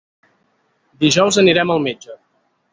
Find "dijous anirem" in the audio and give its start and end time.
1.05-1.77